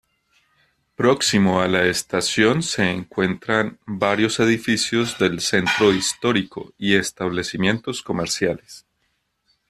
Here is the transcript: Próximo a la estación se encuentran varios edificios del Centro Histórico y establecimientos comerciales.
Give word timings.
Próximo 0.95 1.61
a 1.61 1.67
la 1.67 1.85
estación 1.85 2.63
se 2.63 2.89
encuentran 2.89 3.77
varios 3.85 4.39
edificios 4.39 5.19
del 5.19 5.41
Centro 5.41 5.93
Histórico 5.93 6.73
y 6.75 6.95
establecimientos 6.95 8.01
comerciales. 8.01 8.87